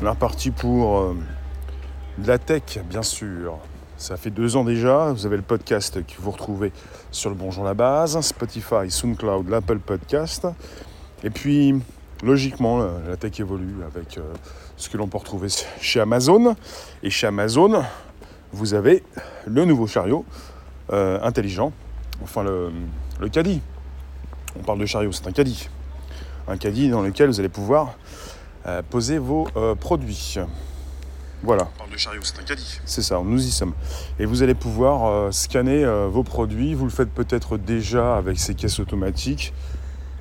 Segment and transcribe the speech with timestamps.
[0.00, 1.16] On est reparti pour euh,
[2.24, 3.58] la tech, bien sûr.
[3.96, 5.10] Ça fait deux ans déjà.
[5.10, 6.70] Vous avez le podcast que vous retrouvez
[7.10, 10.46] sur le Bonjour la Base, Spotify, SoundCloud, l'Apple Podcast.
[11.24, 11.74] Et puis,
[12.22, 14.22] logiquement, la tech évolue avec euh,
[14.76, 15.48] ce que l'on peut retrouver
[15.80, 16.54] chez Amazon.
[17.02, 17.82] Et chez Amazon,
[18.52, 19.02] vous avez
[19.46, 20.24] le nouveau chariot
[20.92, 21.72] euh, intelligent,
[22.22, 22.70] enfin le,
[23.18, 23.60] le caddie.
[24.56, 25.68] On parle de chariot, c'est un caddie.
[26.46, 27.96] Un caddie dans lequel vous allez pouvoir
[28.66, 30.36] euh, poser vos euh, produits.
[31.42, 31.68] Voilà.
[31.76, 32.80] On parle de chariot, c'est un caddie.
[32.84, 33.74] C'est ça, nous y sommes.
[34.18, 36.74] Et vous allez pouvoir euh, scanner vos produits.
[36.74, 39.52] Vous le faites peut-être déjà avec ces caisses automatiques.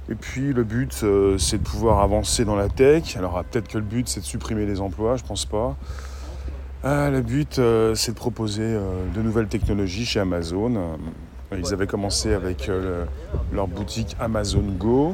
[0.10, 0.94] Et puis le but,
[1.38, 3.18] c'est de pouvoir avancer dans la tech.
[3.18, 5.76] Alors peut-être que le but, c'est de supprimer les emplois, je pense pas.
[6.84, 7.60] le but,
[7.96, 8.80] c'est de proposer
[9.14, 10.98] de nouvelles technologies chez Amazon.
[11.52, 12.72] Ils avaient commencé avec
[13.52, 15.14] leur boutique Amazon Go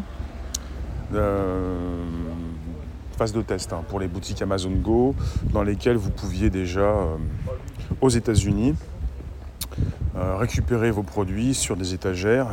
[3.16, 5.16] phase de test hein, pour les boutiques Amazon Go,
[5.52, 7.16] dans lesquelles vous pouviez déjà, euh,
[8.02, 8.76] aux États-Unis,
[10.16, 12.48] euh, récupérer vos produits sur des étagères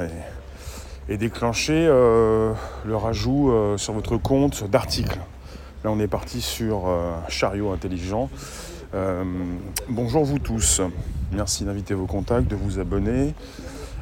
[1.08, 2.52] et, déclencher euh,
[2.86, 5.18] le rajout sur votre compte d'articles.
[5.82, 6.84] Là, on est parti sur
[7.26, 8.30] chariot intelligent.
[9.88, 10.80] bonjour vous tous.
[11.32, 13.34] Merci d'inviter vos contacts, de vous abonner.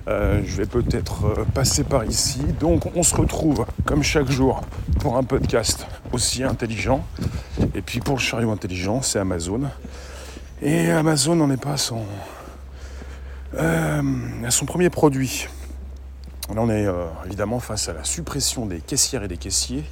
[0.09, 2.41] Euh, je vais peut-être euh, passer par ici.
[2.61, 4.63] Donc on se retrouve comme chaque jour
[5.01, 7.05] pour un podcast aussi intelligent.
[7.75, 9.63] Et puis pour le chariot intelligent, c'est Amazon.
[10.63, 11.95] Et Amazon n'en est pas à
[13.57, 14.03] euh,
[14.49, 15.47] son premier produit.
[16.55, 16.87] Là on est
[17.27, 19.85] évidemment face à la suppression des caissières et des caissiers.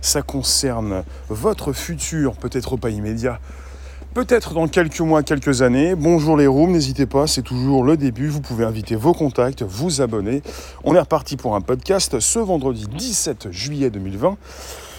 [0.00, 3.38] Ça concerne votre futur, peut-être pas immédiat,
[4.14, 5.94] peut-être dans quelques mois, quelques années.
[5.94, 8.28] Bonjour les rooms, n'hésitez pas, c'est toujours le début.
[8.28, 10.42] Vous pouvez inviter vos contacts, vous abonner.
[10.84, 14.36] On est reparti pour un podcast ce vendredi 17 juillet 2020.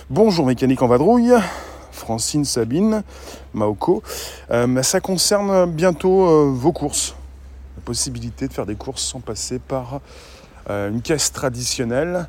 [0.09, 1.34] Bonjour Mécanique en vadrouille.
[1.91, 3.03] Francine, Sabine,
[3.53, 4.02] Maoko.
[4.50, 7.16] Euh, ça concerne bientôt euh, vos courses.
[7.78, 10.02] La possibilité de faire des courses sans passer par
[10.69, 12.28] euh, une caisse traditionnelle.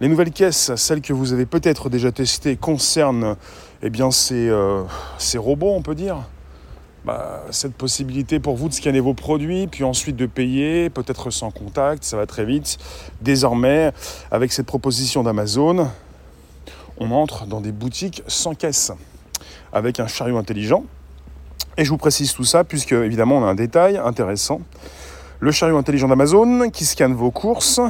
[0.00, 3.36] Les nouvelles caisses, celles que vous avez peut-être déjà testées, concernent
[3.82, 4.84] eh bien, euh,
[5.18, 6.18] ces, robots, on peut dire.
[7.06, 11.50] Bah, cette possibilité pour vous de scanner vos produits, puis ensuite de payer, peut-être sans
[11.50, 12.76] contact, ça va très vite.
[13.22, 13.92] Désormais,
[14.30, 15.88] avec cette proposition d'Amazon,
[16.98, 18.92] on entre dans des boutiques sans caisse,
[19.72, 20.84] avec un chariot intelligent.
[21.78, 24.60] Et je vous précise tout ça, puisque évidemment on a un détail intéressant.
[25.38, 27.80] Le chariot intelligent d'Amazon qui scanne vos courses.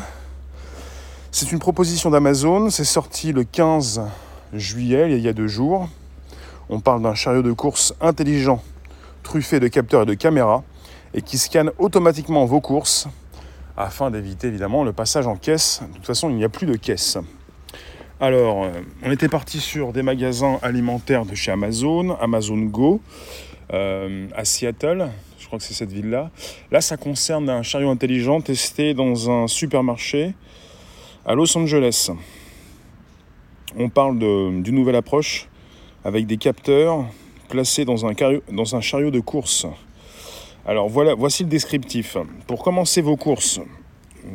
[1.32, 4.02] C'est une proposition d'Amazon, c'est sorti le 15
[4.52, 5.88] juillet, il y a deux jours.
[6.68, 8.62] On parle d'un chariot de course intelligent,
[9.22, 10.62] truffé de capteurs et de caméras,
[11.14, 13.08] et qui scanne automatiquement vos courses,
[13.76, 15.82] afin d'éviter évidemment le passage en caisse.
[15.88, 17.18] De toute façon, il n'y a plus de caisse.
[18.20, 18.70] Alors, euh,
[19.02, 23.00] on était parti sur des magasins alimentaires de chez Amazon, Amazon Go,
[23.72, 26.30] euh, à Seattle, je crois que c'est cette ville-là.
[26.70, 30.34] Là, ça concerne un chariot intelligent testé dans un supermarché
[31.24, 32.10] à Los Angeles
[33.76, 35.48] on parle d'une nouvelle approche
[36.04, 37.06] avec des capteurs
[37.48, 39.66] placés dans un, chariot de course.
[40.66, 42.16] Alors voilà, voici le descriptif.
[42.46, 43.60] Pour commencer vos courses,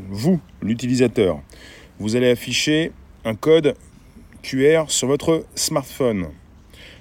[0.10, 1.40] vous, l'utilisateur,
[2.00, 2.92] vous allez afficher
[3.24, 3.76] un code
[4.42, 6.28] QR sur votre smartphone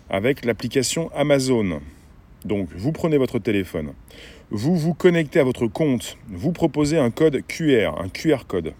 [0.08, 1.80] avec l'application Amazon.
[2.44, 3.92] Donc vous prenez votre téléphone,
[4.50, 8.74] vous vous connectez à votre compte, vous proposez un code QR, un QR code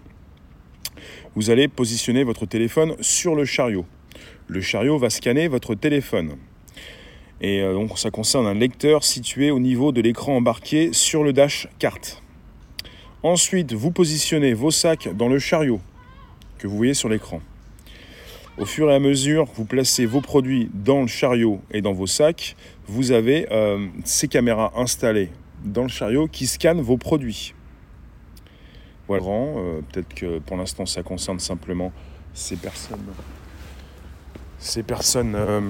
[1.35, 3.85] vous allez positionner votre téléphone sur le chariot.
[4.47, 6.37] Le chariot va scanner votre téléphone.
[7.41, 11.33] Et euh, donc ça concerne un lecteur situé au niveau de l'écran embarqué sur le
[11.33, 12.21] dash carte.
[13.23, 15.81] Ensuite, vous positionnez vos sacs dans le chariot
[16.57, 17.41] que vous voyez sur l'écran.
[18.57, 21.91] Au fur et à mesure que vous placez vos produits dans le chariot et dans
[21.91, 22.55] vos sacs,
[22.87, 25.29] vous avez euh, ces caméras installées
[25.65, 27.53] dans le chariot qui scannent vos produits.
[29.09, 31.91] Euh, peut-être que pour l'instant ça concerne simplement
[32.33, 33.05] ces personnes.
[34.57, 35.61] Ces personnes euh,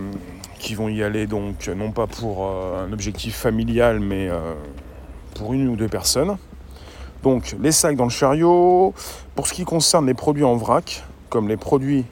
[0.59, 4.29] qui vont y aller donc non pas pour euh, un objectif familial mais
[5.35, 6.37] pour une ou deux personnes.
[7.23, 8.93] Donc les sacs dans le chariot.
[9.35, 12.05] Pour ce qui concerne les produits en vrac, comme les produits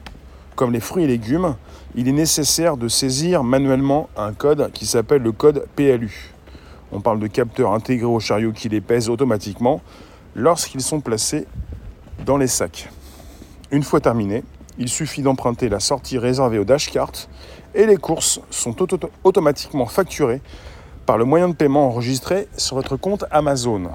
[0.56, 1.56] comme les fruits et légumes,
[1.96, 6.32] il est nécessaire de saisir manuellement un code qui s'appelle le code PLU.
[6.92, 9.80] On parle de capteurs intégrés au chariot qui les pèsent automatiquement
[10.34, 11.46] lorsqu'ils sont placés
[12.24, 12.90] dans les sacs.
[13.70, 14.42] Une fois terminé,
[14.78, 17.12] il suffit d'emprunter la sortie réservée au dashcart
[17.74, 18.76] et les courses sont
[19.22, 20.40] automatiquement facturées
[21.06, 23.90] par le moyen de paiement enregistré sur votre compte Amazon.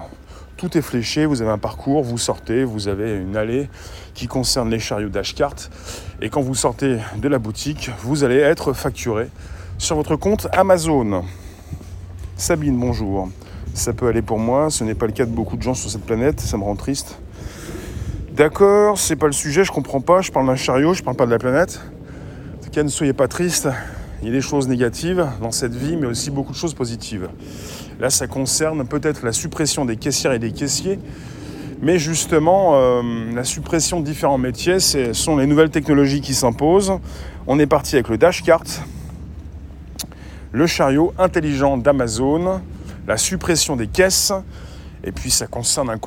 [0.58, 3.70] Tout est fléché, vous avez un parcours, vous sortez, vous avez une allée
[4.14, 5.56] qui concerne les chariots dashcart
[6.22, 9.30] et quand vous sortez de la boutique, vous allez être facturé
[9.78, 11.24] sur votre compte Amazon.
[12.36, 13.30] Sabine, bonjour.
[13.80, 15.90] Ça peut aller pour moi, ce n'est pas le cas de beaucoup de gens sur
[15.90, 17.18] cette planète, ça me rend triste.
[18.36, 21.26] D'accord, c'est pas le sujet, je comprends pas, je parle d'un chariot, je parle pas
[21.26, 21.80] de la planète.
[22.58, 23.70] En tout cas, ne soyez pas triste,
[24.22, 27.30] il y a des choses négatives dans cette vie, mais aussi beaucoup de choses positives.
[28.02, 31.00] Là, ça concerne peut-être la suppression des caissières et des caissiers,
[31.82, 33.02] mais justement, euh,
[33.34, 36.92] la suppression de différents métiers, ce sont les nouvelles technologies qui s'imposent.
[37.48, 38.66] On est parti avec le dashcart,
[40.52, 42.60] le chariot intelligent d'Amazon,
[43.10, 44.32] la suppression des caisses,
[45.04, 46.00] et puis ça concerne un,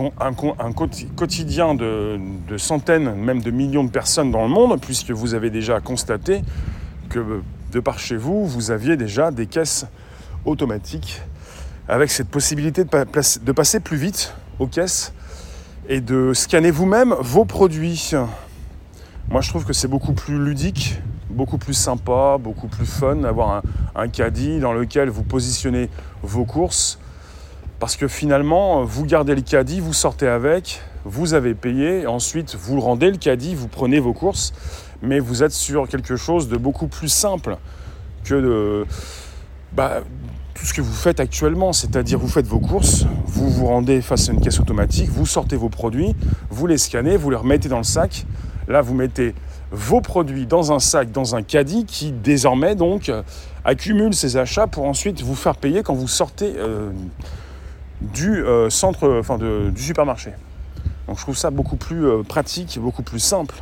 [1.16, 5.81] quotidien de, centaines, même de millions de personnes dans le monde, puisque vous avez déjà
[5.81, 6.43] constaté
[7.08, 9.84] que de par chez vous, vous aviez déjà des caisses
[10.44, 11.20] automatiques
[11.88, 15.12] avec cette possibilité de, passer plus vite aux caisses
[15.88, 18.12] et de scanner vous-même vos produits.
[19.28, 21.00] Moi, je trouve que c'est beaucoup plus ludique,
[21.32, 23.62] beaucoup plus sympa, beaucoup plus fun d'avoir
[23.94, 25.88] un, caddie dans lequel vous positionnez
[26.23, 26.99] vos courses.
[27.81, 32.81] Parce que finalement, vous gardez le caddie, vous sortez avec, vous avez payé, ensuite vous
[32.81, 34.52] rendez le caddie, vous prenez vos courses,
[35.02, 37.56] mais vous êtes sur quelque chose de beaucoup plus simple
[38.25, 38.87] que de,
[39.73, 40.02] bah,
[40.55, 44.29] tout ce que vous faites actuellement, c'est-à-dire vous faites vos courses, vous vous rendez face
[44.29, 46.14] à une caisse automatique, vous sortez vos produits,
[46.50, 48.26] vous les scannez, vous les remettez dans le sac.
[48.69, 49.34] Là, vous mettez
[49.72, 53.10] vos produits dans un sac, dans un caddie qui désormais donc
[53.64, 56.90] accumule ces achats pour ensuite vous faire payer quand vous sortez euh,
[58.00, 59.22] du euh, centre,
[59.70, 60.32] du supermarché.
[61.08, 63.54] Donc je trouve ça beaucoup plus euh, pratique, beaucoup plus simple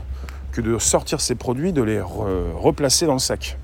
[0.53, 3.57] que de sortir ces produits, de les replacer dans le sac.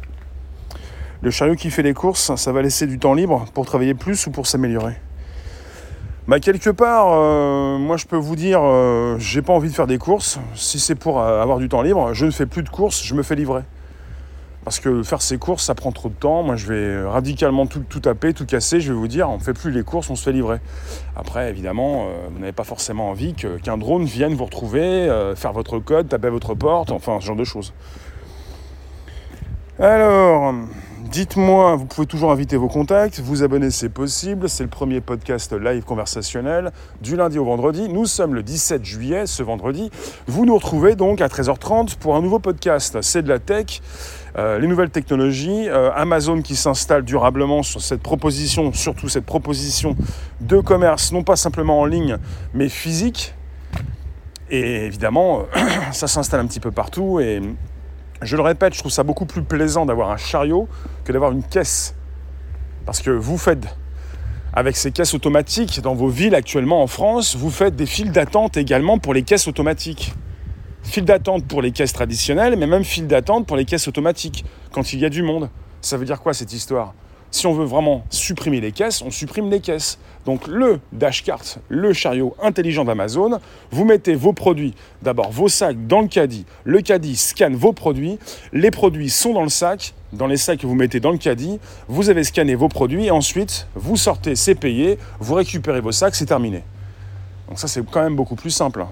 [1.20, 4.25] Le chariot qui fait les courses, ça va laisser du temps libre pour travailler plus
[4.28, 4.94] ou pour s'améliorer?
[6.28, 9.87] Bah, quelque part, euh, moi je peux vous dire, euh, j'ai pas envie de faire
[9.87, 10.40] des courses.
[10.56, 13.14] Si c'est pour euh, avoir du temps libre, je ne fais plus de courses, je
[13.14, 13.62] me fais livrer.
[14.64, 16.43] Parce que faire ces courses, ça prend trop de temps.
[16.43, 18.81] Moi, je vais radicalement tout, tout taper, tout casser.
[18.81, 20.58] Je vais vous dire, on ne fait plus les courses, on se fait livrer.
[21.14, 26.08] Après, évidemment, vous n'avez pas forcément envie qu'un drone vienne vous retrouver, faire votre code,
[26.08, 27.72] taper à votre porte, enfin, ce genre de choses.
[29.79, 30.52] Alors,
[31.11, 35.53] Dites-moi, vous pouvez toujours inviter vos contacts, vous abonner c'est possible, c'est le premier podcast
[35.53, 37.88] live conversationnel du lundi au vendredi.
[37.88, 39.91] Nous sommes le 17 juillet, ce vendredi.
[40.26, 42.99] Vous nous retrouvez donc à 13h30 pour un nouveau podcast.
[43.03, 43.82] C'est de la tech,
[44.37, 49.97] euh, les nouvelles technologies, euh, Amazon qui s'installe durablement sur cette proposition, surtout cette proposition
[50.41, 52.19] de commerce, non pas simplement en ligne,
[52.53, 53.35] mais physique.
[54.50, 55.44] Et évidemment,
[55.93, 57.41] ça s'installe un petit peu partout et
[58.23, 60.69] je le répète, je trouve ça beaucoup plus plaisant d'avoir un chariot
[61.06, 61.94] que d'avoir une caisse.
[62.85, 63.67] Parce que vous faites,
[64.53, 68.56] avec ces caisses automatiques dans vos villes actuellement en France, vous faites des files d'attente
[68.56, 70.12] également pour les caisses automatiques.
[70.82, 74.93] Files d'attente pour les caisses traditionnelles, mais même files d'attente pour les caisses automatiques, quand
[74.93, 75.49] il y a du monde.
[75.81, 76.94] Ça veut dire quoi cette histoire?
[77.31, 79.99] Si on veut vraiment supprimer les caisses, on supprime les caisses.
[80.25, 83.38] Donc le dashcart, le chariot intelligent d'Amazon,
[83.70, 88.19] vous mettez vos produits, d'abord vos sacs dans le caddie, le caddie scanne vos produits,
[88.52, 91.61] les produits sont dans le sac, dans les sacs que vous mettez dans le caddie,
[91.87, 96.17] vous avez scanné vos produits et ensuite vous sortez, c'est payé, vous récupérez vos sacs,
[96.17, 96.64] c'est terminé.
[97.49, 98.84] Donc ça c'est quand même beaucoup plus simple.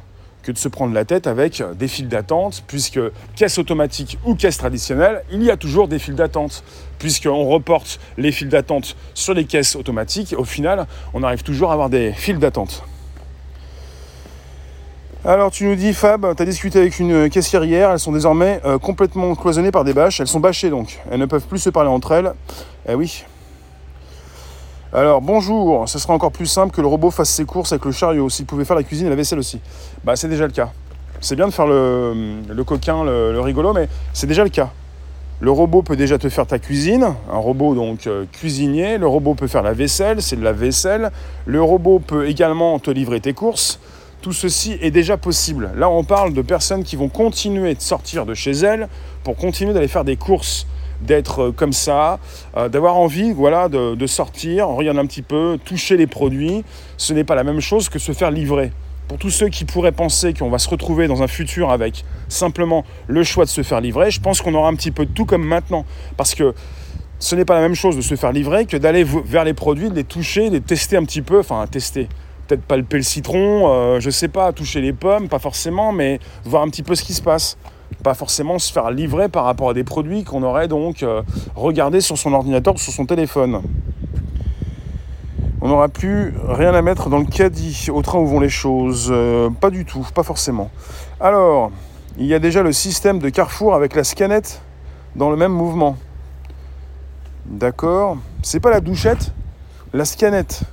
[0.44, 3.00] Que de se prendre la tête avec des files d'attente, puisque
[3.34, 6.62] caisse automatique ou caisse traditionnelle, il y a toujours des files d'attente,
[6.98, 11.72] puisqu'on reporte les files d'attente sur les caisses automatiques, au final, on arrive toujours à
[11.72, 12.84] avoir des files d'attente.
[15.24, 18.60] Alors tu nous dis Fab, tu as discuté avec une caissière hier, elles sont désormais
[18.66, 21.70] euh, complètement cloisonnées par des bâches, elles sont bâchées donc, elles ne peuvent plus se
[21.70, 22.34] parler entre elles.
[22.86, 23.24] Eh oui,
[25.00, 27.90] alors bonjour, ce serait encore plus simple que le robot fasse ses courses avec le
[27.90, 29.58] chariot, s'il pouvait faire la cuisine et la vaisselle aussi.
[30.04, 30.70] Bah c'est déjà le cas.
[31.20, 34.70] C'est bien de faire le, coquin, le, rigolo, mais c'est déjà le cas.
[35.40, 38.96] Le robot peut déjà te faire ta cuisine, un robot donc euh, cuisinier.
[38.98, 41.10] Le robot peut faire la vaisselle, c'est de la vaisselle.
[41.44, 43.80] Le robot peut également te livrer tes courses.
[44.22, 45.72] Tout ceci est déjà possible.
[45.74, 48.88] Là, on parle de personnes qui vont continuer de sortir de chez elles
[49.24, 50.68] pour continuer d'aller faire des courses
[51.04, 52.18] d'être euh, comme ça,
[52.56, 56.64] euh, d'avoir envie voilà, de, sortir, regarder un petit peu, toucher les produits.
[56.96, 58.72] Ce n'est pas la même chose que se faire livrer.
[59.08, 62.84] Pour tous ceux qui pourraient penser qu'on va se retrouver dans un futur avec simplement
[63.06, 65.26] le choix de se faire livrer, je pense qu'on aura un petit peu de tout
[65.26, 65.84] comme maintenant.
[66.16, 66.54] Parce que
[67.18, 69.90] ce n'est pas la même chose de se faire livrer que d'aller vers les produits,
[69.90, 72.08] de les toucher, de les tester un petit peu, enfin tester.
[72.46, 76.62] Peut-être palper le citron, euh, je sais pas, toucher les pommes, pas forcément, mais voir
[76.62, 77.56] un petit peu ce qui se passe
[78.02, 81.22] pas forcément se faire livrer par rapport à des produits qu'on aurait donc euh,
[81.56, 83.62] regardé sur son ordinateur ou sur son téléphone.
[85.60, 89.08] On n'aura plus rien à mettre dans le caddie au train où vont les choses.
[89.10, 90.70] Euh, pas du tout, pas forcément.
[91.18, 91.72] Alors,
[92.18, 94.60] il y a déjà le système de Carrefour avec la scanette
[95.16, 95.96] dans le même mouvement.
[97.46, 99.32] D'accord C'est pas la douchette,
[99.94, 100.64] la scanette.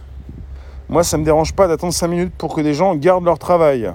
[0.89, 3.89] Moi, ça me dérange pas d'attendre 5 minutes pour que des gens gardent leur travail.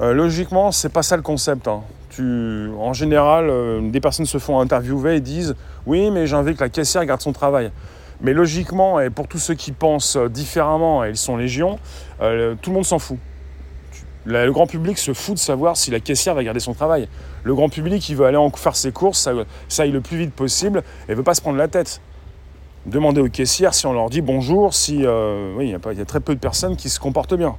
[0.00, 1.68] Euh, logiquement, c'est pas ça le concept.
[1.68, 1.82] Hein.
[2.78, 5.54] En général, euh, des personnes se font interviewer et disent
[5.86, 7.70] Oui, mais j'ai envie que la caissière garde son travail.
[8.20, 11.78] Mais logiquement, et pour tous ceux qui pensent différemment, et ils sont légion,
[12.20, 13.18] euh, tout le monde s'en fout.
[14.26, 17.08] Le grand public se fout de savoir si la caissière va garder son travail.
[17.42, 19.32] Le grand public, il veut aller faire ses courses, ça,
[19.68, 22.00] ça aille le plus vite possible, et veut pas se prendre la tête.
[22.86, 25.04] Demandez aux caissières si on leur dit bonjour, si
[25.56, 27.56] oui, il y, a très peu de personnes qui se comportent bien.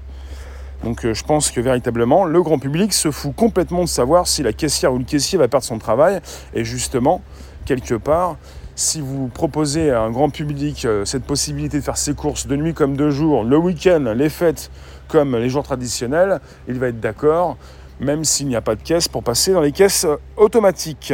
[0.85, 4.43] Donc euh, je pense que véritablement, le grand public se fout complètement de savoir si
[4.43, 6.21] la caissière ou le caissier va perdre son travail.
[6.53, 7.23] Et justement,
[7.65, 8.37] quelque part,
[8.75, 12.55] si vous proposez à un grand public euh, cette possibilité de faire ses courses de
[12.55, 14.69] nuit comme de jour, le week-end, les fêtes
[15.07, 17.57] comme les jours traditionnels, il va être d'accord,
[17.99, 21.13] même s'il n'y a pas de caisse, pour passer dans les caisses euh, automatiques.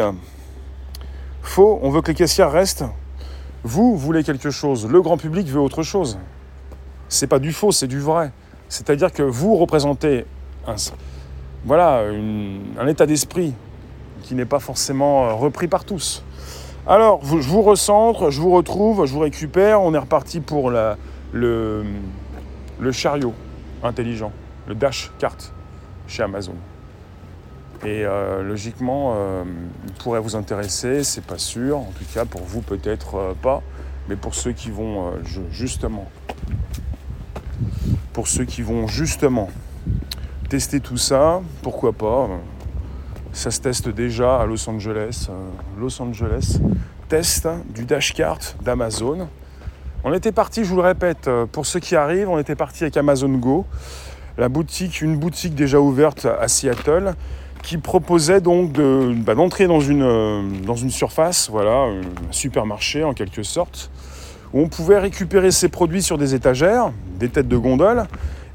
[1.44, 2.84] Faux, on veut que les caissières restent.
[3.64, 6.20] Vous voulez quelque chose, le grand public veut autre chose.
[7.08, 8.34] C'est pas du faux, c'est du vrai.
[8.72, 10.26] C'est-à-dire que vous représentez
[10.66, 10.76] un,
[11.66, 12.04] voilà,
[12.80, 13.54] un état d'esprit
[14.24, 16.24] qui n'est pas forcément euh, repris par tous.
[16.88, 19.82] Alors, je vous recentre, je vous retrouve, je vous récupère.
[19.82, 21.84] On est reparti pour le,
[22.94, 23.34] chariot
[23.84, 24.32] intelligent,
[24.68, 25.36] le Dash Cart
[26.08, 26.56] chez Amazon.
[27.84, 29.44] Et euh, logiquement, euh,
[29.86, 31.78] il pourrait vous intéresser, c'est pas sûr.
[31.78, 33.64] En tout cas, pour vous, peut-être pas.
[34.08, 35.12] Mais pour ceux qui vont
[35.52, 36.08] justement
[38.14, 39.50] pour ceux qui vont justement
[40.50, 42.30] tester tout ça, pourquoi pas.
[43.34, 45.28] Ça se teste déjà à Los Angeles.
[45.30, 45.34] Euh,
[45.80, 46.60] Los Angeles,
[47.08, 49.30] test du dashcart d'Amazon.
[50.04, 52.84] On était parti, je vous le répète, euh, pour ceux qui arrivent, on était parti
[52.84, 53.66] avec Amazon Go,
[54.38, 57.14] la boutique, une boutique déjà ouverte à Seattle,
[57.64, 62.02] qui proposait donc bah, d'entrer dans, une, euh, dans une surface, voilà, un
[62.32, 63.92] supermarché en quelque sorte,
[64.54, 68.06] où on pouvait récupérer ses produits sur des étagères, des têtes de gondole.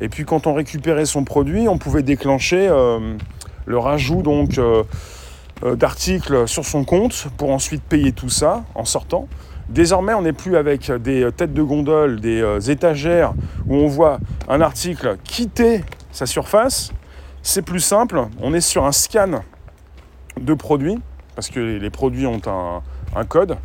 [0.01, 3.17] Et puis quand on récupérait son produit, on pouvait déclencher euh,
[3.65, 4.83] le rajout donc euh,
[5.65, 9.29] euh, d'articles sur son compte pour ensuite payer tout ça en sortant.
[9.69, 13.35] Désormais, on n'est plus avec des têtes de gondole, des étagères
[13.67, 16.93] où on voit un article quitter sa surface.
[17.43, 19.43] C'est plus simple, on est sur un scan
[20.41, 21.01] de produits,
[21.35, 22.41] parce que les produits ont
[23.17, 23.57] un code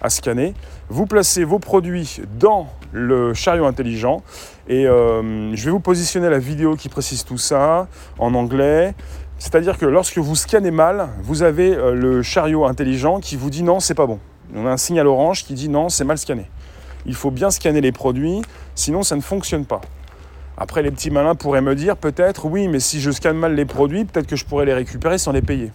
[0.00, 0.54] à scanner.
[0.92, 4.24] Vous placez vos produits dans le chariot intelligent
[4.68, 7.86] et euh, je vais vous positionner la vidéo qui précise tout ça
[8.18, 8.96] en anglais.
[9.38, 13.62] C'est-à-dire que lorsque vous scannez mal, vous avez euh, le chariot intelligent qui vous dit
[13.62, 14.18] non, c'est pas bon.
[14.52, 16.50] On a un signal orange qui dit non, c'est mal scanné.
[17.06, 18.42] Il faut bien scanner les produits,
[18.74, 19.82] sinon ça ne fonctionne pas.
[20.56, 23.64] Après, les petits malins pourraient me dire peut-être oui, mais si je scanne mal les
[23.64, 25.70] produits, peut-être que je pourrais les récupérer sans les payer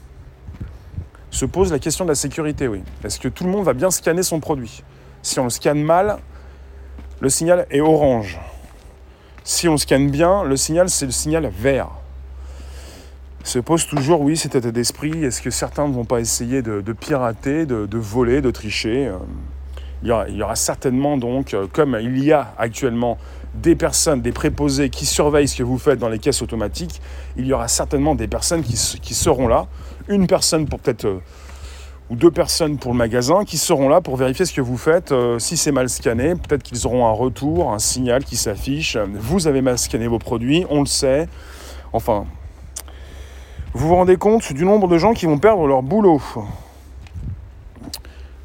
[1.36, 2.82] se pose la question de la sécurité, oui.
[3.04, 4.84] Est-ce que tout le monde va bien scanner son produit?
[5.26, 6.18] Si on le scanne mal,
[7.20, 8.40] le signal est orange.
[9.44, 11.90] Si on scanne bien, le signal, c'est le signal vert.
[13.44, 15.26] Se pose toujours, oui, cet état d'esprit.
[15.26, 19.08] Est-ce que certains ne vont pas essayer de, pirater, de, voler, de tricher?
[19.08, 19.18] Euh,
[20.04, 23.18] il y, aura, certainement donc, euh, comme il y a actuellement
[23.56, 27.02] des personnes, des préposés qui surveillent ce que vous faites dans les caisses automatiques,
[27.36, 28.76] il y aura certainement des personnes qui,
[29.16, 29.66] seront là,
[30.08, 31.22] une personne pour peut-être, euh,
[32.10, 35.12] ou deux personnes pour le magasin, qui seront là pour vérifier ce que vous faites.
[35.12, 38.98] Euh, si c'est mal scanné, peut-être qu'ils auront un retour, un signal qui s'affiche.
[38.98, 41.28] Vous avez mal scanné vos produits, on le sait.
[41.94, 42.26] Enfin,
[43.74, 46.22] vous vous rendez compte du nombre de gens qui vont perdre leur boulot.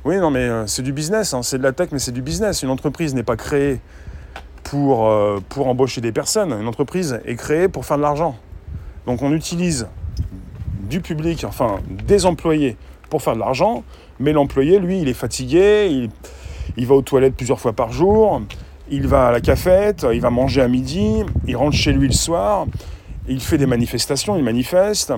[0.04, 1.42] Oui, non, mais euh, c'est du business, hein.
[1.42, 2.62] c'est de la tech, mais c'est du business.
[2.62, 3.80] Une entreprise n'est pas créée
[4.64, 6.56] pour, euh, pour embaucher des personnes.
[6.58, 8.36] Une entreprise est créée pour faire de l'argent.
[9.06, 9.88] Donc on utilise
[10.88, 12.76] du public, enfin des employés
[13.10, 13.84] pour faire de l'argent,
[14.18, 16.08] mais l'employé, lui, il est fatigué,
[16.76, 18.40] il, va aux toilettes plusieurs fois par jour,
[18.90, 22.14] il va à la cafette, il va manger à midi, il rentre chez lui le
[22.14, 22.66] soir,
[23.28, 25.12] il fait des manifestations, il manifeste,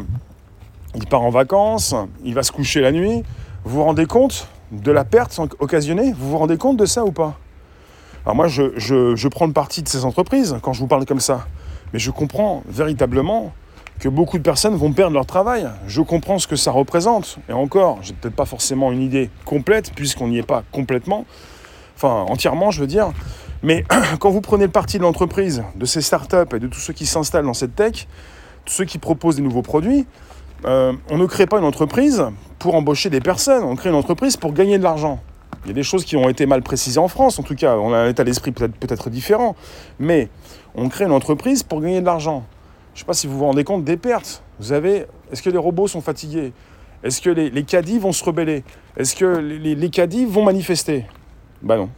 [0.94, 1.94] il part en vacances,
[2.24, 3.22] il va se coucher la nuit.
[3.64, 6.12] Vous vous rendez compte de la perte occasionnée?
[6.12, 7.38] Vous vous rendez compte de ça ou pas?
[8.24, 11.46] Alors moi, je, prends le parti de ces entreprises quand je vous parle comme ça.
[11.92, 13.52] Mais je comprends véritablement
[14.08, 15.68] beaucoup de personnes vont perdre leur travail.
[15.86, 17.38] Je comprends ce que ça représente.
[17.48, 21.24] Et encore, j'ai peut-être pas forcément une idée complète, puisqu'on n'y est pas complètement,
[21.96, 23.12] enfin entièrement, je veux dire.
[23.62, 23.84] Mais
[24.18, 27.06] quand vous prenez le parti de l'entreprise, de ces startups et de tous ceux qui
[27.06, 28.08] s'installent dans cette tech,
[28.64, 30.06] tous ceux qui proposent des nouveaux produits,
[30.64, 32.24] euh, on ne crée pas une entreprise
[32.58, 35.20] pour embaucher des personnes, on crée une entreprise pour gagner de l'argent.
[35.64, 37.76] Il y a des choses qui ont été mal précisées en France, en tout cas,
[37.76, 39.54] on a un état d'esprit peut-être peut différent,
[39.98, 40.28] mais
[40.74, 42.44] on crée une entreprise pour gagner de l'argent.
[42.94, 44.42] Je ne sais pas si vous vous rendez compte des pertes.
[44.58, 46.52] Vous avez, est-ce que les robots sont fatigués?
[47.02, 48.64] Est-ce que les, caddies vont se rebeller?
[48.96, 51.06] Est-ce que les, les, caddies vont manifester?
[51.62, 51.88] Bah non.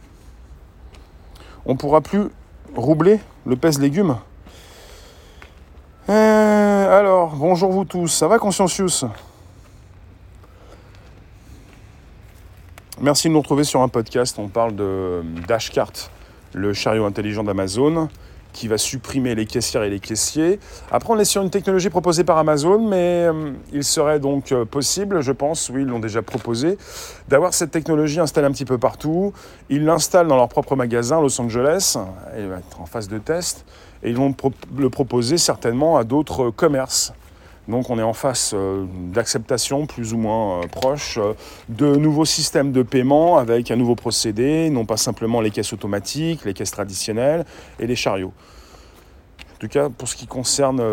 [1.65, 2.29] On ne pourra plus
[2.75, 4.17] roubler le pèse légumes.
[6.09, 9.05] Euh, alors, bonjour vous tous, ça va Consciencius
[13.01, 14.37] Merci de nous retrouver sur un podcast.
[14.39, 15.91] On parle de Dashcart,
[16.53, 18.09] le chariot intelligent d'Amazon,
[18.55, 20.59] qui va supprimer les caissières et les caissiers.
[20.89, 24.63] Après, on est sur une technologie proposée par Amazon, mais euh, il serait donc euh,
[24.63, 26.77] possible, je pense, oui, ils l'ont déjà proposé,
[27.27, 29.33] d'avoir cette technologie installée un petit peu partout.
[29.69, 31.97] Ils l'installent dans leur propre magasin Los Angeles,
[32.37, 33.65] et va être en phase de test,
[34.03, 34.33] et ils vont
[34.77, 37.13] le proposer certainement à d'autres commerces.
[37.67, 41.33] Donc on est en face euh, d'acceptation plus ou moins euh, proche euh,
[41.69, 46.45] de nouveaux systèmes de paiement avec un nouveau procédé, non pas simplement les caisses automatiques,
[46.45, 47.45] les caisses traditionnelles
[47.79, 48.33] et les chariots.
[49.55, 50.83] En tout cas, pour ce qui concerne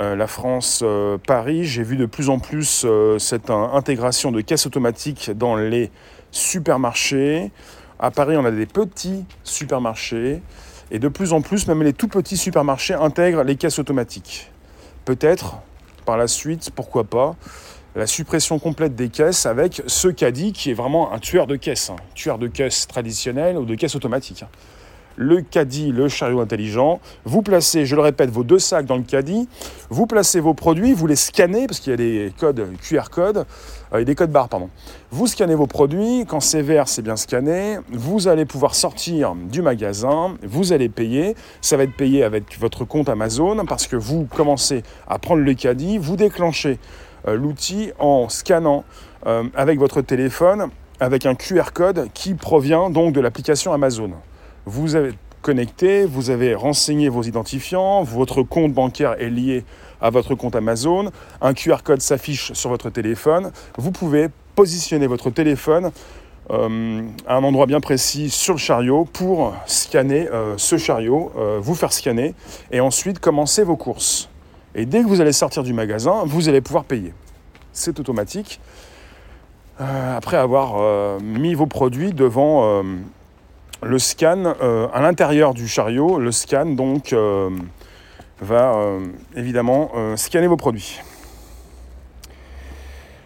[0.00, 0.82] la France,
[1.26, 2.86] Paris, j'ai vu de plus en plus
[3.18, 5.90] cette intégration de caisses automatiques dans les
[6.30, 7.52] supermarchés.
[7.98, 10.40] À Paris, on a des petits supermarchés
[10.90, 14.50] et de plus en plus, même les tout petits supermarchés intègrent les caisses automatiques.
[15.04, 15.58] Peut-être
[16.06, 17.36] par la suite, pourquoi pas,
[17.94, 21.90] la suppression complète des caisses avec ce caddie qui est vraiment un tueur de caisses,
[21.90, 21.96] hein.
[22.14, 24.44] tueur de caisses traditionnel ou de caisses automatiques.
[25.16, 29.02] Le caddie, le chariot intelligent, vous placez, je le répète, vos deux sacs dans le
[29.02, 29.48] caddie,
[29.88, 33.46] vous placez vos produits, vous les scannez, parce qu'il y a des codes QR codes,
[33.94, 34.68] euh, des codes barres, pardon.
[35.10, 39.62] Vous scannez vos produits, quand c'est vert, c'est bien scanné, vous allez pouvoir sortir du
[39.62, 44.26] magasin, vous allez payer, ça va être payé avec votre compte Amazon, parce que vous
[44.26, 46.78] commencez à prendre le caddie, vous déclenchez
[47.26, 48.84] euh, l'outil en scannant
[49.26, 50.68] euh, avec votre téléphone,
[51.00, 54.12] avec un QR code qui provient donc de l'application Amazon.
[54.68, 59.64] Vous avez connecté, vous avez renseigné vos identifiants, votre compte bancaire est lié
[60.00, 65.30] à votre compte Amazon, un QR code s'affiche sur votre téléphone, vous pouvez positionner votre
[65.30, 65.92] téléphone
[66.50, 71.60] euh, à un endroit bien précis sur le chariot pour scanner euh, ce chariot, euh,
[71.62, 72.34] vous faire scanner
[72.72, 74.28] et ensuite commencer vos courses.
[74.74, 77.14] Et dès que vous allez sortir du magasin, vous allez pouvoir payer.
[77.72, 78.60] C'est automatique.
[79.78, 82.82] après avoir mis vos produits devant
[83.82, 84.54] le scan
[84.92, 87.14] à l'intérieur du chariot, le scan donc
[88.40, 91.00] va euh, évidemment euh, scanner vos produits.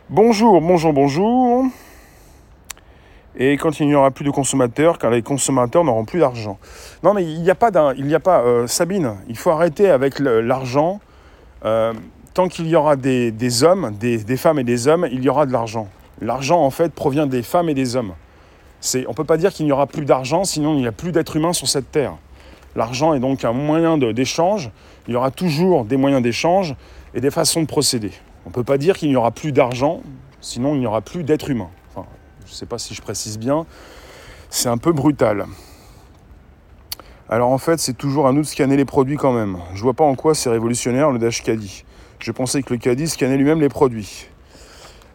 [0.08, 1.64] Bonjour, bonjour, bonjour.
[3.36, 6.58] Et quand il n'y aura plus de consommateurs, quand les consommateurs n'auront plus d'argent.
[7.02, 9.88] Non, mais il n'y a pas, il n'y a pas euh, Sabine, il faut arrêter
[9.88, 11.00] avec l'argent.
[11.62, 15.52] tant qu'il y aura des, hommes, des, femmes et des hommes, il y aura de
[15.52, 15.88] l'argent.
[16.20, 18.12] L'argent, en fait, provient des femmes et des hommes.
[18.94, 21.12] On ne peut pas dire qu'il n'y aura plus d'argent, sinon il n'y a plus
[21.12, 22.16] d'êtres humains sur cette terre.
[22.76, 24.70] L'argent est donc un moyen d'échange.
[25.08, 26.76] Il y aura toujours des moyens d'échange
[27.14, 28.12] et des façons de procéder.
[28.46, 30.00] On ne peut pas dire qu'il n'y aura plus d'argent,
[30.40, 31.70] sinon il n'y aura plus d'êtres humains.
[31.90, 32.06] Enfin,
[32.46, 33.66] je ne sais pas si je précise bien.
[34.48, 35.46] C'est un peu brutal.
[37.28, 39.58] Alors en fait, c'est toujours à nous de scanner les produits quand même.
[39.74, 41.84] Je vois pas en quoi c'est révolutionnaire le Dash Caddy.
[42.18, 44.26] Je pensais que le Caddy scannait lui-même les produits.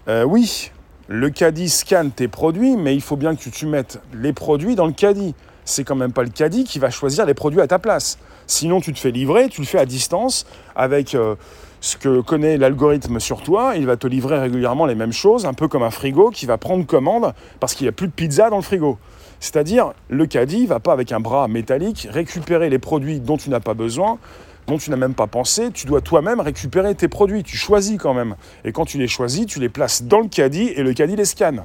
[0.08, 0.71] Euh, oui,
[1.08, 4.88] le Caddy scanne tes produits, mais il faut bien que tu mettes les produits dans
[4.88, 7.80] le Caddy c'est quand même pas le caddie qui va choisir les produits à ta
[7.80, 8.20] place.
[8.48, 11.36] Sinon, tu te fais livrer, tu le fais à distance avec euh,
[11.82, 13.74] ce que connaît l'algorithme sur toi.
[13.76, 16.58] Il va te livrer régulièrement les mêmes choses, un peu comme un frigo qui va
[16.58, 19.00] prendre commande parce qu'il n'y a plus de pizza dans le frigo.
[19.39, 23.60] C'est-à-dire, le caddie va pas avec un bras métallique récupérer les produits dont tu n'as
[23.60, 24.20] pas besoin,
[24.67, 25.71] dont tu n'as même pas pensé.
[25.71, 27.43] Tu dois toi-même récupérer tes produits.
[27.43, 28.36] Tu choisis quand même.
[28.63, 31.25] Et quand tu les choisis, tu les places dans le caddie et le caddie les
[31.25, 31.63] scanne.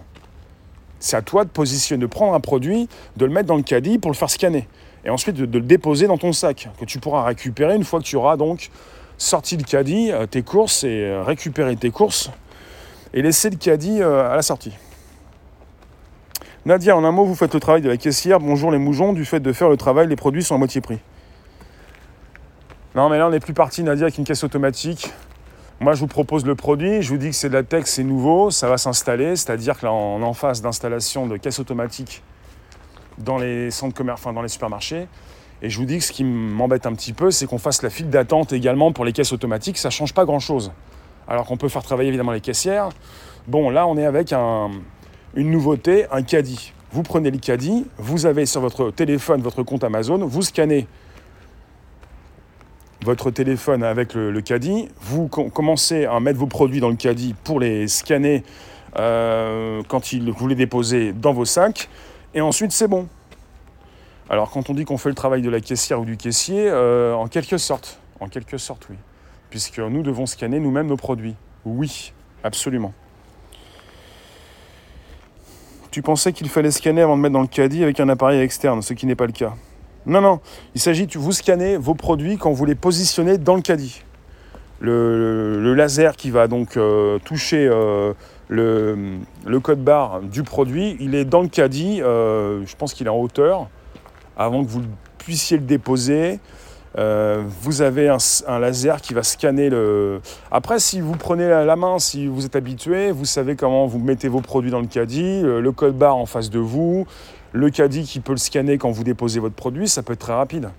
[0.98, 3.98] C'est à toi de positionner, de prendre un produit, de le mettre dans le caddie
[3.98, 4.68] pour le faire scanner.
[5.04, 8.04] Et ensuite de, le déposer dans ton sac, que tu pourras récupérer une fois que
[8.04, 8.70] tu auras donc
[9.16, 12.30] sorti le caddie, euh, tes courses et euh, récupéré tes courses
[13.14, 14.72] et laisser le caddie euh, à la sortie.
[16.66, 18.38] Nadia, en un mot, vous faites le travail de la caissière.
[18.38, 20.98] Bonjour les moujons, du fait de faire le travail, les produits sont à moitié prix.
[22.96, 25.12] Non, mais là, on n'est plus parti, Nadia, avec une caisse automatique.
[25.78, 28.02] Moi, je vous propose le produit, je vous dis que c'est de la tech, c'est
[28.02, 32.22] nouveau, ça va s'installer, c'est-à-dire que là, on est en phase d'installation de caisses automatiques
[33.18, 35.06] dans les centres commerciaux, enfin dans les supermarchés.
[35.62, 37.90] Et je vous dis que ce qui m'embête un petit peu, c'est qu'on fasse la
[37.90, 40.72] file d'attente également pour les caisses automatiques, ça ne change pas grand-chose.
[41.28, 42.88] Alors qu'on peut faire travailler évidemment les caissières.
[43.46, 46.72] Bon, là, on est avec une nouveauté, un caddie.
[46.92, 50.88] Vous prenez le caddie, vous avez sur votre téléphone votre compte Amazon, vous scannez
[53.04, 57.60] votre téléphone avec le, caddie, vous commencez à mettre vos produits dans le caddie pour
[57.60, 58.44] les scanner
[58.98, 61.88] euh, quand il, vous les déposez dans vos sacs,
[62.34, 63.08] et ensuite c'est bon.
[64.28, 67.14] Alors quand on dit qu'on fait le travail de la caissière ou du caissier, euh,
[67.14, 68.96] en quelque sorte, en quelque sorte oui,
[69.48, 71.34] puisque nous devons scanner nous-mêmes nos produits.
[71.64, 72.12] Oui,
[72.44, 72.92] absolument.
[75.90, 78.82] Tu pensais qu'il fallait scanner avant de mettre dans le caddie avec un appareil externe,
[78.82, 79.54] ce qui n'est pas le cas.
[80.06, 80.40] Non, non,
[80.74, 84.02] il s'agit, vous scannez vos produits quand vous les positionnez dans le caddie.
[84.80, 88.14] Le, laser qui va donc euh, toucher euh,
[88.48, 93.10] le, code barre du produit, il est dans le caddie, euh, je pense qu'il est
[93.10, 93.68] en hauteur,
[94.38, 94.82] avant que vous
[95.18, 96.40] puissiez le déposer.
[96.96, 100.20] Vous avez un, laser qui va scanner le.
[100.50, 104.28] Après, si vous prenez la, main, si vous êtes habitué, vous savez comment vous mettez
[104.28, 107.06] vos produits dans le caddie, le, code barre en face de vous,
[107.52, 110.34] le caddie qui peut le scanner quand vous déposez votre produit, ça peut être très
[110.34, 110.70] rapide.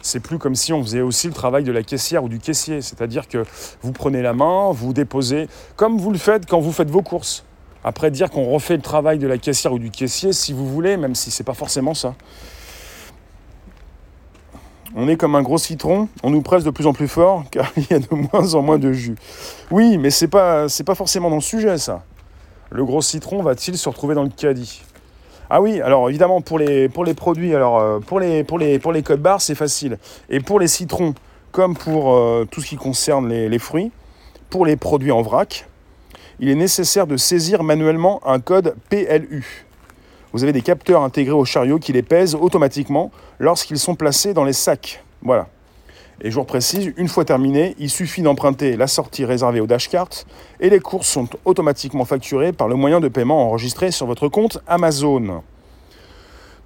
[0.00, 2.80] C'est plus comme si on faisait aussi le travail de la caissière ou du caissier,
[2.80, 3.44] c'est-à-dire que
[3.82, 7.44] vous prenez la main, vous déposez, comme vous le faites quand vous faites vos courses.
[7.84, 10.96] Après, dire qu'on refait le travail de la caissière ou du caissier, si vous voulez,
[10.96, 12.14] même si c'est pas forcément ça.
[14.94, 17.70] On est comme un gros citron, on nous presse de plus en plus fort car
[17.76, 19.16] il y a de moins en moins de jus.
[19.70, 22.02] Oui, mais c'est pas, pas forcément dans le sujet ça.
[22.70, 24.82] Le gros citron va-t-il se retrouver dans le caddie?
[25.50, 29.98] Ah oui, alors évidemment pour les, produits, alors euh, pour les, codes barres c'est facile.
[30.28, 31.14] Et pour les citrons,
[31.52, 33.90] comme pour euh, tout ce qui concerne les fruits,
[34.50, 35.66] pour les produits en vrac,
[36.40, 39.66] il est nécessaire de saisir manuellement un code PLU.
[40.32, 44.44] Vous avez des capteurs intégrés au chariot qui les pèsent automatiquement lorsqu'ils sont placés dans
[44.44, 45.02] les sacs.
[45.22, 45.48] Voilà.
[46.20, 50.08] Et je vous précise, une fois terminé, il suffit d'emprunter la sortie réservée au dashcart
[50.58, 54.58] et les courses sont automatiquement facturées par le moyen de paiement enregistré sur votre compte
[54.66, 55.42] Amazon.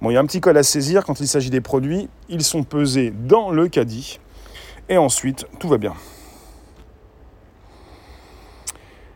[0.01, 2.09] Bon, il y a un petit code à saisir quand il s'agit des produits.
[2.29, 4.19] Ils sont pesés dans le caddie
[4.89, 5.93] et ensuite tout va bien.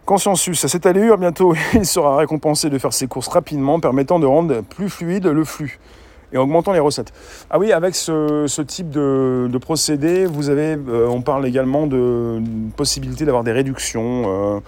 [0.06, 4.28] Consciensus, à cette allure, bientôt il sera récompensé de faire ses courses rapidement, permettant de
[4.28, 5.80] rendre plus fluide le flux
[6.34, 7.14] et augmentant les recettes.
[7.50, 12.42] Ah oui, avec ce, type de, procédé, vous avez, euh, on parle également de
[12.76, 14.62] possibilité d'avoir des réductions.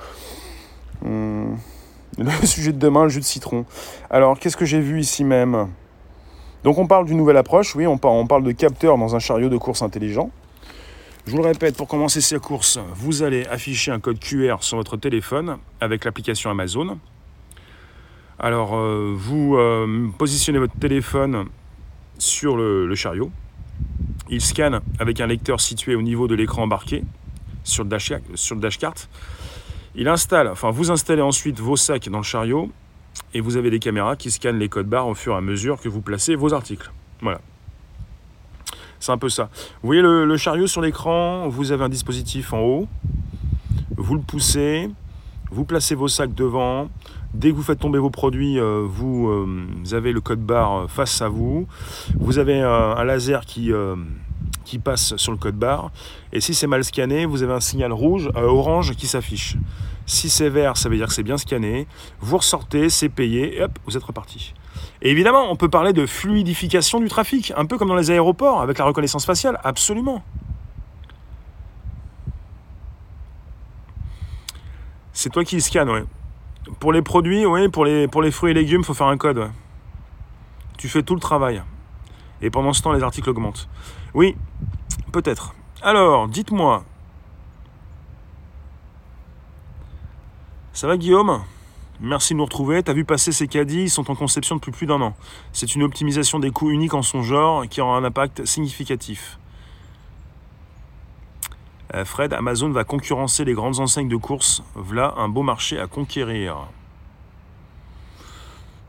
[1.05, 1.55] Euh, hmm,
[2.17, 3.65] le sujet de demain, le jus de citron.
[4.09, 5.67] Alors, qu'est-ce que j'ai vu ici même?
[6.63, 9.49] Donc, on parle d'une nouvelle approche, oui, on on parle de capteur dans un chariot
[9.49, 10.29] de course intelligent.
[11.25, 14.77] Je vous le répète, pour commencer ces courses, vous allez afficher un code QR sur
[14.77, 16.97] votre téléphone avec l'application Amazon.
[18.41, 21.47] Alors, euh, vous euh, positionnez votre téléphone
[22.17, 23.31] sur le, chariot.
[24.29, 27.03] Il scanne avec un lecteur situé au niveau de l'écran embarqué
[27.65, 28.93] sur le, dash, sur le dashcart.
[29.95, 32.71] Il installe, enfin vous installez ensuite vos sacs dans le chariot
[33.33, 35.81] et vous avez des caméras qui scannent les codes barres au fur et à mesure
[35.81, 36.91] que vous placez vos articles.
[37.21, 37.41] Voilà.
[39.01, 39.49] C'est un peu ça.
[39.81, 42.87] Vous voyez le, chariot sur l'écran, vous avez un dispositif en haut,
[43.97, 44.89] vous le poussez,
[45.51, 46.89] vous placez vos sacs devant.
[47.33, 51.21] Dès que vous faites tomber vos produits, euh, vous, euh, avez le code barre face
[51.21, 51.67] à vous.
[52.19, 53.95] Vous avez un, laser qui, euh,
[54.83, 55.91] passe sur le code barre.
[56.33, 59.57] Et si c'est mal scanné, vous avez un signal rouge, orange qui s'affiche.
[60.05, 61.87] Si c'est vert, ça veut dire que c'est bien scanné.
[62.19, 64.53] Vous ressortez, c'est payé, et hop, vous êtes reparti.
[65.01, 68.61] Et évidemment, on peut parler de fluidification du trafic, un peu comme dans les aéroports
[68.61, 70.23] avec la reconnaissance faciale, absolument.
[75.13, 76.05] C'est toi qui scanne, ouais.
[76.79, 79.17] Pour les produits, oui, pour les, pour les fruits et légumes, il faut faire un
[79.17, 79.51] code.
[80.77, 81.61] Tu fais tout le travail.
[82.41, 83.67] Et pendant ce temps, les articles augmentent.
[84.13, 84.37] Oui,
[85.11, 85.53] peut-être.
[85.81, 86.85] Alors, dites-moi.
[90.71, 91.41] Ça va Guillaume?
[91.99, 92.81] Merci de nous retrouver.
[92.81, 95.13] T'as vu passer ces caddies, ils sont en conception depuis plus d'un an.
[95.51, 99.37] C'est une optimisation des coûts unique en son genre qui aura un impact significatif.
[101.95, 104.63] Euh, Fred, Amazon va concurrencer les grandes enseignes de course.
[104.75, 106.67] Voilà un beau marché à conquérir.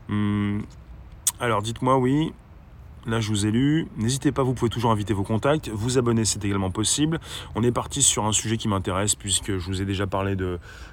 [0.07, 0.59] Hmm.
[1.39, 2.33] Alors dites-moi oui.
[3.07, 3.87] Là, je vous ai lu.
[3.97, 5.69] N'hésitez pas, vous pouvez toujours inviter vos contacts.
[5.69, 7.19] Vous abonner, c'est également possible.
[7.55, 10.35] On est parti sur un sujet qui m'intéresse puisque je vous ai déjà parlé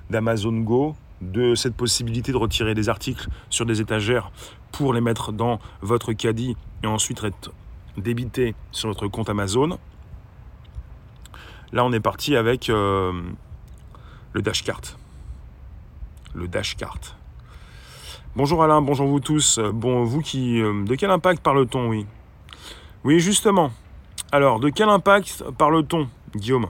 [0.09, 4.31] d'Amazon Go de cette possibilité de retirer des articles sur des étagères
[4.73, 7.53] pour les mettre dans votre caddie et ensuite être
[7.99, 9.79] débité sur votre compte Amazon.
[11.73, 13.13] Là, on est parti avec euh,
[14.33, 14.81] le dashcart.
[16.35, 16.99] Le dashcart.
[18.37, 19.59] Bonjour Alain, bonjour vous tous.
[19.59, 20.63] Bon, vous qui...
[20.63, 22.07] Euh, de quel impact parle-t-on, oui?
[23.05, 23.71] Oui, justement.
[24.33, 26.69] Alors, de quel impact parle-t-on, Guillaume?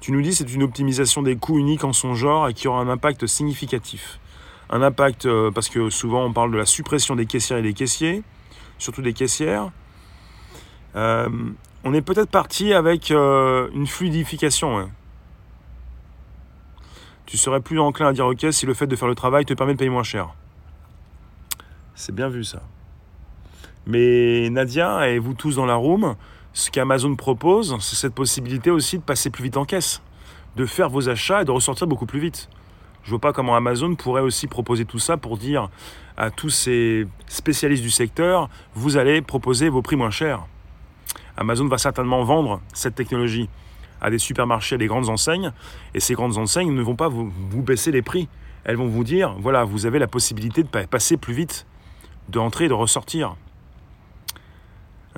[0.00, 2.80] Tu nous dis c'est une optimisation des coûts unique en son genre et qui aura
[2.80, 4.18] un impact significatif.
[4.68, 7.72] Un impact euh, parce que souvent on parle de la suppression des caissières et des
[7.72, 8.24] caissiers,
[8.78, 9.70] surtout des caissières.
[10.96, 11.28] Euh,
[11.84, 14.90] on est peut-être parti avec euh, une fluidification.
[17.26, 19.54] Tu serais plus enclin à dire ok si le fait de faire le travail te
[19.54, 20.34] permet de payer moins cher.
[21.94, 22.62] C'est bien vu ça.
[23.86, 26.14] Mais Nadia et vous tous dans la room,
[26.52, 30.02] ce qu'Amazon propose, c'est cette possibilité aussi de passer plus vite en caisse,
[30.56, 32.48] de faire vos achats et de ressortir beaucoup plus vite.
[33.02, 35.68] Je vois pas comment Amazon pourrait aussi proposer tout ça pour dire
[36.16, 40.46] à tous ces spécialistes du secteur, vous allez proposer vos prix moins chers.
[41.36, 43.48] Amazon va certainement vendre cette technologie
[44.00, 45.52] à des supermarchés, des grandes enseignes,
[45.94, 48.28] et ces grandes enseignes ne vont pas vous, baisser les prix.
[48.64, 51.66] Elles vont vous dire, voilà, vous avez la possibilité de passer plus vite,
[52.28, 53.36] d'entrer et de ressortir.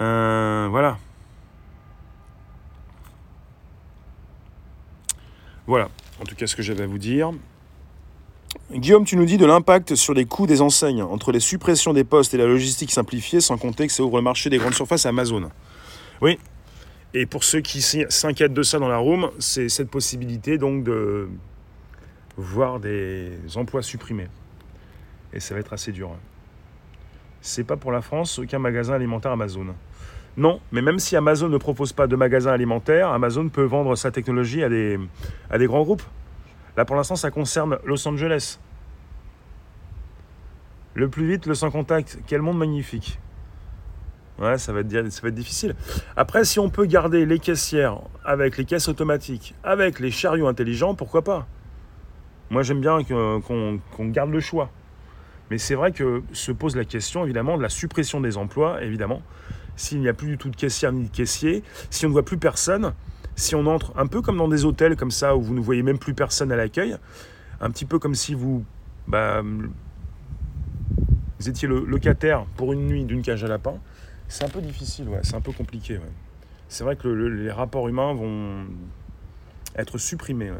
[0.00, 0.98] Euh, voilà.
[5.66, 5.88] Voilà,
[6.20, 7.32] en tout cas ce que j'avais à vous dire.
[8.70, 12.04] Guillaume, tu nous dis de l'impact sur les coûts des enseignes, entre les suppressions des
[12.04, 15.06] postes et la logistique simplifiée, sans compter que ça ouvre le marché des grandes surfaces
[15.06, 15.50] à Amazon.
[16.24, 16.38] Oui,
[17.12, 21.28] et pour ceux qui s'inquiètent de ça dans la room, c'est cette possibilité donc de
[22.38, 24.28] voir des emplois supprimés.
[25.34, 26.12] Et ça va être assez dur.
[27.42, 29.66] C'est pas pour la France aucun magasin alimentaire Amazon.
[30.38, 34.10] Non, mais même si Amazon ne propose pas de magasin alimentaire, Amazon peut vendre sa
[34.10, 34.98] technologie à des,
[35.50, 36.04] à des grands groupes.
[36.78, 38.58] Là, pour l'instant, ça concerne Los Angeles.
[40.94, 42.18] Le plus vite, le sans contact.
[42.26, 43.18] Quel monde magnifique.
[44.38, 45.74] Ouais, ça va, être, ça va être difficile.
[46.16, 50.94] Après, si on peut garder les caissières avec les caisses automatiques, avec les chariots intelligents,
[50.94, 51.46] pourquoi pas?
[52.50, 54.70] Moi, j'aime bien qu'on garde le choix.
[55.50, 59.22] Mais c'est vrai que se pose la question, évidemment, de la suppression des emplois, évidemment
[59.76, 62.24] s'il n'y a plus du tout de caissière ni de caissier, si on ne voit
[62.24, 62.92] plus personne,
[63.36, 65.82] si on entre un peu comme dans des hôtels comme ça où vous ne voyez
[65.82, 66.96] même plus personne à l'accueil,
[67.60, 68.64] un petit peu comme si vous,
[69.08, 69.42] bah,
[71.40, 73.74] vous étiez le locataire pour une nuit d'une cage à lapin,
[74.28, 76.00] c'est un peu difficile, ouais, c'est un peu compliqué.
[76.68, 78.66] C'est vrai que les rapports humains vont
[79.76, 80.52] être supprimés.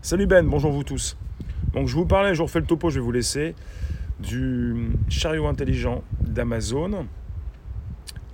[0.00, 1.16] Salut Ben, bonjour vous tous.
[1.72, 3.54] Donc je vous parlais, je vous refais le topo, je vais vous laisser
[4.20, 7.06] du chariot intelligent d'Amazon.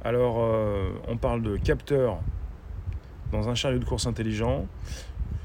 [0.05, 2.19] Alors, euh, on parle de capteur
[3.33, 4.67] dans un chariot de course intelligent.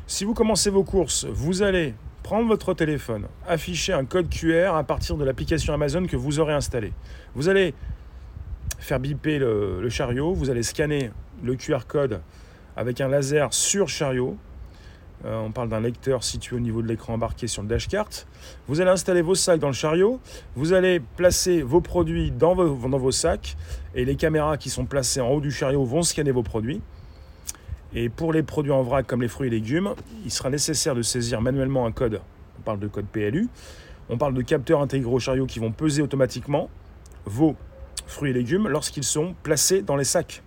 [0.08, 4.84] Si vous commencez vos courses, vous allez prendre votre téléphone, afficher un code QR à
[4.84, 6.94] partir de l'application Amazon que vous aurez installée.
[7.36, 7.76] Vous allez
[8.80, 11.12] faire biper le, chariot, vous allez scanner
[11.44, 12.22] le QR code
[12.76, 14.38] avec un laser sur chariot.
[15.26, 18.10] Euh, on parle d'un lecteur situé au niveau de l'écran embarqué sur le dashcart.
[18.68, 20.20] Vous allez installer vos sacs dans le chariot.
[20.56, 23.56] Vous allez placer vos produits dans vos sacs.
[23.96, 26.82] Et les caméras qui sont placées en haut du chariot vont scanner vos produits.
[27.96, 29.94] Et pour les produits en vrac comme les fruits et légumes,
[30.26, 32.22] il sera nécessaire de saisir manuellement un code.
[32.60, 33.50] On parle de code PLU.
[34.10, 36.70] On parle de capteurs intégrés au chariot qui vont peser automatiquement
[37.26, 37.56] vos
[38.08, 40.42] fruits et légumes lorsqu'ils sont placés dans les sacs.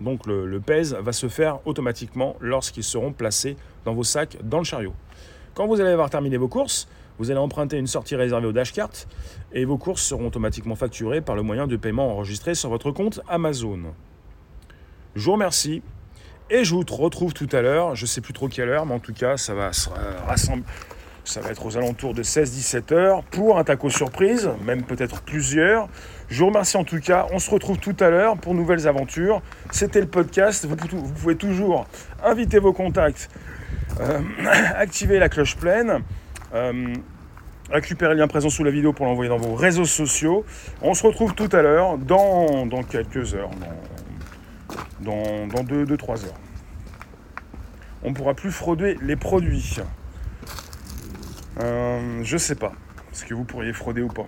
[0.00, 4.58] Donc le, le pèse va se faire automatiquement lorsqu'ils seront placés dans vos sacs dans
[4.58, 4.94] le chariot.
[5.54, 6.88] Quand vous allez avoir terminé vos courses,
[7.18, 8.90] vous allez emprunter une sortie réservée au dashcart
[9.52, 13.20] et vos courses seront automatiquement facturées par le moyen de paiement enregistré sur votre compte
[13.28, 13.80] Amazon.
[15.14, 15.82] Je vous remercie
[16.52, 17.96] et je vous retrouve tout à l'heure.
[17.96, 19.88] Je ne sais plus trop quelle heure, mais en tout cas, ça va se
[20.26, 20.64] rassembler.
[21.24, 25.88] Ça va être aux alentours de 16-17 heures pour un taco surprise, même peut-être plusieurs.
[26.28, 27.26] Je vous remercie en tout cas.
[27.32, 29.40] On se retrouve tout à l'heure pour nouvelles aventures.
[29.70, 30.66] C'était le podcast.
[30.66, 31.86] Vous, pouvez toujours
[32.24, 33.30] inviter vos contacts,
[34.00, 34.18] euh,
[34.74, 36.00] activer la cloche pleine,
[36.54, 36.92] euh,
[37.70, 40.44] récupérer le lien présent sous la vidéo pour l'envoyer dans vos réseaux sociaux.
[40.82, 43.50] On se retrouve tout à l'heure dans, quelques heures,
[45.02, 46.40] 2-3 heures.
[48.02, 49.76] On ne pourra plus frauder les produits.
[51.60, 52.72] Euh, je sais pas
[53.12, 54.26] ce que vous pourriez frauder ou pas.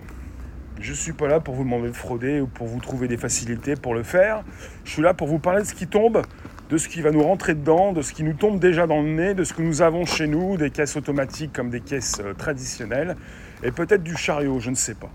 [0.79, 3.75] Je suis pas là pour vous demander de frauder ou pour vous trouver des facilités
[3.75, 4.43] pour le faire.
[4.83, 6.21] Je suis là pour vous parler de ce qui tombe,
[6.69, 9.09] de ce qui va nous rentrer dedans, de ce qui nous tombe déjà dans le
[9.09, 12.33] nez, de ce que nous avons chez nous, des caisses automatiques comme des caisses euh,
[12.33, 13.15] traditionnelles,
[13.63, 15.11] et peut-être du chariot, je ne sais pas.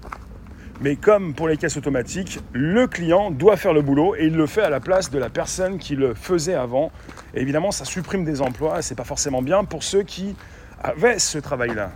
[0.80, 4.46] Mais comme pour les caisses automatiques, le client doit faire le boulot et il le
[4.46, 6.90] fait à la place de la personne qui le faisait avant.
[7.34, 10.34] Évidemment, ça supprime des emplois, c'est pas forcément bien pour ceux qui
[10.82, 11.92] avait ce travail-là.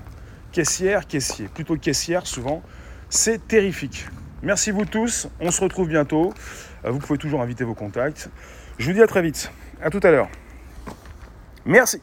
[0.52, 2.62] Caissière, caissier, plutôt caissière souvent,
[3.08, 4.06] c'est terrifique.
[4.42, 6.34] Merci vous tous, on se retrouve bientôt.
[6.84, 8.28] Euh, vous pouvez toujours inviter vos contacts.
[8.76, 10.28] Je vous dis à très vite, à tout à l'heure.
[11.64, 12.02] Merci.